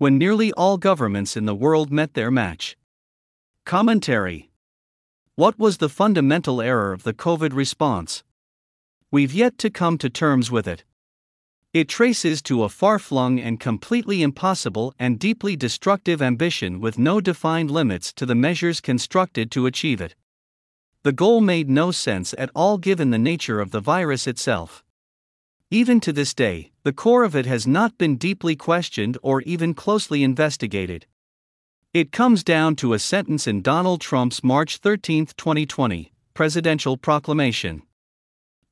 [0.00, 2.74] when nearly all governments in the world met their match.
[3.66, 4.50] Commentary
[5.34, 8.24] What was the fundamental error of the COVID response?
[9.10, 10.84] We've yet to come to terms with it.
[11.74, 17.20] It traces to a far flung and completely impossible and deeply destructive ambition with no
[17.20, 20.14] defined limits to the measures constructed to achieve it.
[21.02, 24.82] The goal made no sense at all given the nature of the virus itself.
[25.72, 29.72] Even to this day, the core of it has not been deeply questioned or even
[29.72, 31.06] closely investigated.
[31.94, 37.82] It comes down to a sentence in Donald Trump's March 13, 2020, presidential proclamation.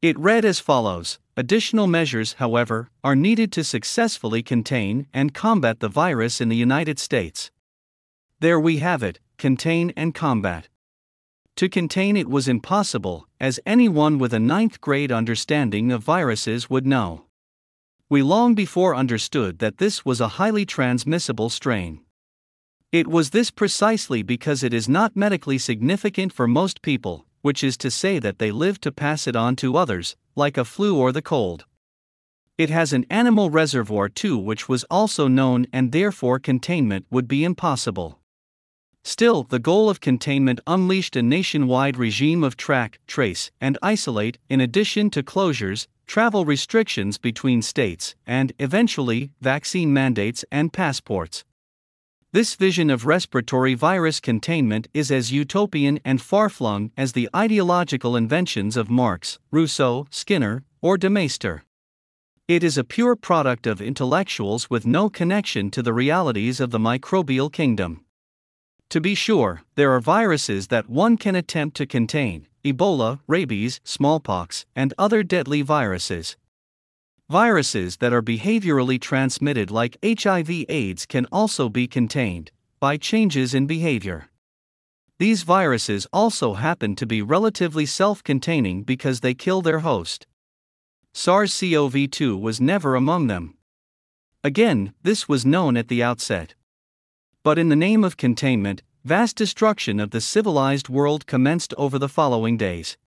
[0.02, 5.88] It read as follows Additional measures, however, are needed to successfully contain and combat the
[5.88, 7.52] virus in the United States.
[8.40, 10.66] There we have it contain and combat.
[11.58, 16.86] To contain it was impossible, as anyone with a ninth grade understanding of viruses would
[16.86, 17.24] know.
[18.08, 22.02] We long before understood that this was a highly transmissible strain.
[22.92, 27.76] It was this precisely because it is not medically significant for most people, which is
[27.78, 31.10] to say that they live to pass it on to others, like a flu or
[31.10, 31.64] the cold.
[32.56, 37.42] It has an animal reservoir too, which was also known, and therefore containment would be
[37.42, 38.20] impossible.
[39.08, 44.60] Still, the goal of containment unleashed a nationwide regime of track, trace, and isolate, in
[44.60, 51.46] addition to closures, travel restrictions between states, and, eventually, vaccine mandates and passports.
[52.32, 58.14] This vision of respiratory virus containment is as utopian and far flung as the ideological
[58.14, 61.64] inventions of Marx, Rousseau, Skinner, or de Maistre.
[62.46, 66.78] It is a pure product of intellectuals with no connection to the realities of the
[66.78, 68.04] microbial kingdom.
[68.90, 74.66] To be sure, there are viruses that one can attempt to contain Ebola, rabies, smallpox,
[74.74, 76.36] and other deadly viruses,
[77.30, 83.66] Viruses that are behaviorally transmitted, like HIV AIDS, can also be contained by changes in
[83.66, 84.30] behavior.
[85.18, 90.26] These viruses also happen to be relatively self containing because they kill their host.
[91.12, 93.58] SARS CoV 2 was never among them.
[94.42, 96.54] Again, this was known at the outset.
[97.42, 102.10] But in the name of containment, vast destruction of the civilized world commenced over the
[102.10, 102.98] following days.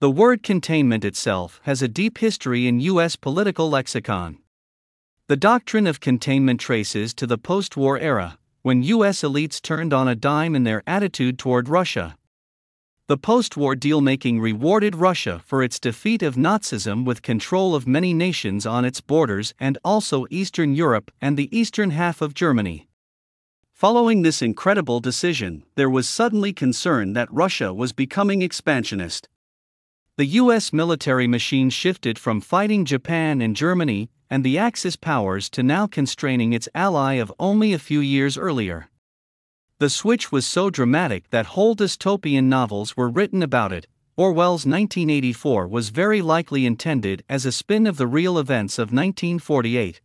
[0.00, 3.14] The word containment itself has a deep history in U.S.
[3.14, 4.38] political lexicon.
[5.28, 9.22] The doctrine of containment traces to the post war era, when U.S.
[9.22, 12.16] elites turned on a dime in their attitude toward Russia.
[13.06, 17.86] The post war deal making rewarded Russia for its defeat of Nazism with control of
[17.86, 22.88] many nations on its borders and also Eastern Europe and the eastern half of Germany.
[23.82, 29.28] Following this incredible decision, there was suddenly concern that Russia was becoming expansionist
[30.16, 35.64] the US military machine shifted from fighting Japan and Germany and the Axis powers to
[35.64, 38.88] now constraining its ally of only a few years earlier.
[39.80, 43.88] The switch was so dramatic that whole dystopian novels were written about it.
[44.16, 50.00] Orwell's 1984 was very likely intended as a spin of the real events of 1948.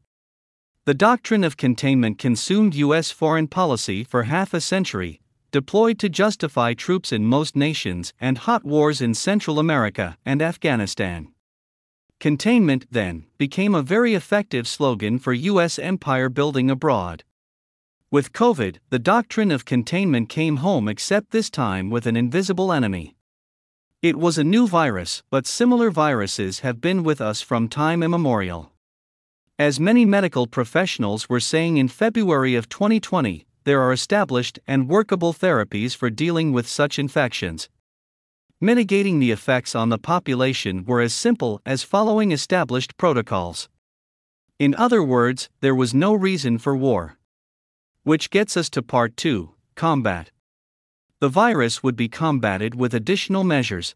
[0.88, 3.12] The doctrine of containment consumed U.S.
[3.12, 5.20] foreign policy for half a century,
[5.52, 11.34] deployed to justify troops in most nations and hot wars in Central America and Afghanistan.
[12.22, 15.78] Containment, then, became a very effective slogan for U.S.
[15.78, 17.26] empire building abroad.
[18.10, 23.18] With COVID, the doctrine of containment came home, except this time with an invisible enemy.
[24.02, 28.72] It was a new virus, but similar viruses have been with us from time immemorial.
[29.60, 35.34] As many medical professionals were saying in February of 2020, there are established and workable
[35.34, 37.68] therapies for dealing with such infections.
[38.62, 43.68] Mitigating the effects on the population were as simple as following established protocols.
[44.60, 47.18] In other words, there was no reason for war.
[48.04, 50.30] Which gets us to part 2 combat.
[51.20, 53.96] The virus would be combated with additional measures.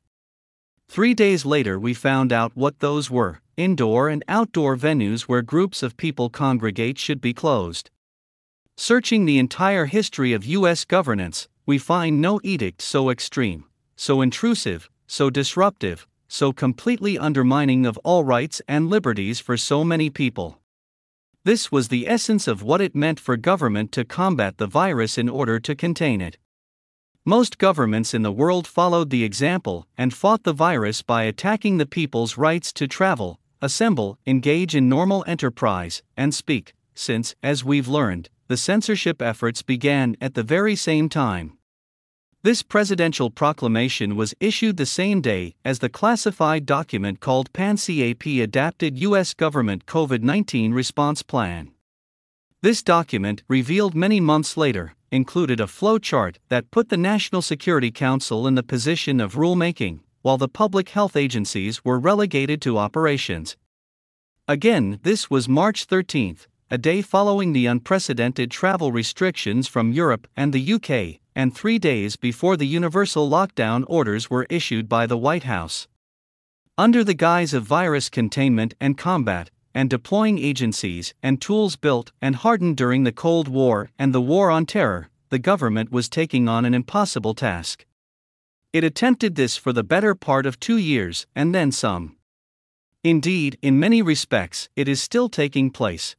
[0.88, 5.84] Three days later, we found out what those were indoor and outdoor venues where groups
[5.84, 7.90] of people congregate should be closed.
[8.78, 10.86] Searching the entire history of U.S.
[10.86, 13.66] governance, we find no edict so extreme,
[13.96, 20.10] so intrusive, so disruptive, so completely undermining of all rights and liberties for so many
[20.10, 20.62] people.
[21.44, 25.28] This was the essence of what it meant for government to combat the virus in
[25.28, 26.38] order to contain it.
[27.26, 31.86] Most governments in the world followed the example and fought the virus by attacking the
[31.86, 38.30] people's rights to travel, assemble, engage in normal enterprise, and speak, since, as we've learned,
[38.48, 41.58] the censorship efforts began at the very same time.
[42.44, 48.98] This presidential proclamation was issued the same day as the classified document called PAN-CAP Adapted
[48.98, 49.36] U.S.
[49.36, 51.72] Government COVID 19 Response Plan.
[52.64, 58.48] This document, revealed many months later, included a flowchart that put the National Security Council
[58.48, 63.58] in the position of rulemaking, while the public health agencies were relegated to operations.
[64.48, 66.38] Again, this was March 13,
[66.70, 72.16] a day following the unprecedented travel restrictions from Europe and the UK, and three days
[72.16, 75.88] before the universal lockdown orders were issued by the White House.
[76.78, 82.36] Under the guise of virus containment and combat, and deploying agencies and tools built and
[82.38, 86.66] hardened during the Cold War and the War on Terror, the government was taking on
[86.66, 87.86] an impossible task.
[88.74, 92.16] It attempted this for the better part of two years, and then some.
[93.04, 96.16] Indeed, in many respects, it is still taking place.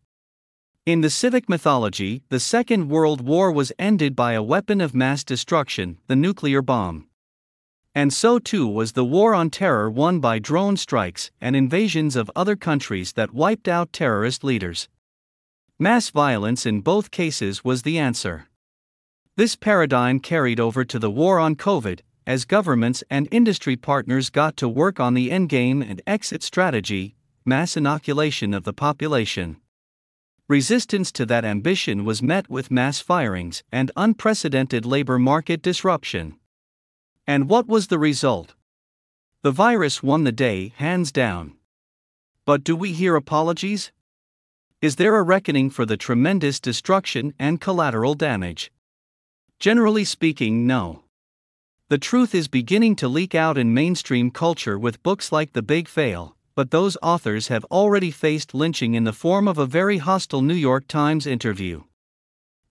[0.85, 5.25] In the civic mythology, the Second World War was ended by a weapon of mass
[5.25, 7.07] destruction, the nuclear bomb.
[7.95, 12.31] And so too was the war on terror won by drone strikes and invasions of
[12.35, 14.89] other countries that wiped out terrorist leaders.
[15.79, 18.49] Mass violence in both cases was the answer.
[19.37, 24.57] This paradigm carried over to the war on COVID, as governments and industry partners got
[24.59, 27.15] to work on the endgame and exit strategy
[27.45, 29.57] mass inoculation of the population.
[30.49, 36.37] Resistance to that ambition was met with mass firings and unprecedented labor market disruption.
[37.27, 38.55] And what was the result?
[39.43, 41.55] The virus won the day, hands down.
[42.45, 43.93] But do we hear apologies?
[44.81, 48.73] Is there a reckoning for the tremendous destruction and collateral damage?
[49.59, 51.02] Generally speaking, no.
[51.93, 55.89] The truth is beginning to leak out in mainstream culture with books like The Big
[55.89, 60.41] Fail, but those authors have already faced lynching in the form of a very hostile
[60.41, 61.83] New York Times interview.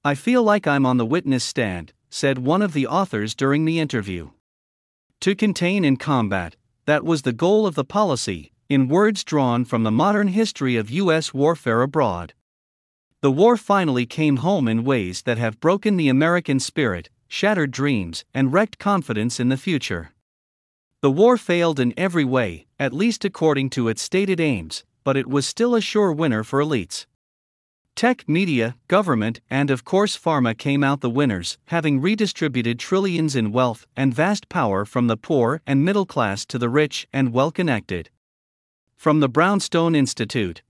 [0.04, 3.78] I feel like I'm on the witness stand, said one of the authors during the
[3.78, 4.32] interview.
[5.20, 6.56] To contain and combat,
[6.88, 10.90] that was the goal of the policy, in words drawn from the modern history of
[10.90, 11.32] U.S.
[11.32, 12.34] warfare abroad.
[13.22, 18.26] The war finally came home in ways that have broken the American spirit, shattered dreams,
[18.34, 20.12] and wrecked confidence in the future.
[21.00, 25.28] The war failed in every way, at least according to its stated aims, but it
[25.28, 27.06] was still a sure winner for elites.
[27.96, 33.54] Tech, media, government, and of course pharma came out the winners, having redistributed trillions in
[33.54, 37.50] wealth and vast power from the poor and middle class to the rich and well
[37.50, 38.10] connected.
[38.98, 40.64] From the Brownstone Institute,